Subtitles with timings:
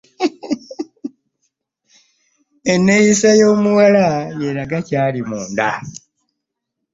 [2.71, 4.05] Enneeyisa y'omuwala
[4.39, 5.69] y'eraga ky'ali Munda.